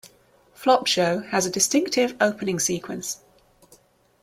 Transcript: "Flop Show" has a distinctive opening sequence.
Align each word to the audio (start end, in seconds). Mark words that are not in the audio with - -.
"Flop 0.55 0.87
Show" 0.87 1.19
has 1.29 1.45
a 1.45 1.51
distinctive 1.51 2.15
opening 2.19 2.59
sequence. 2.59 3.19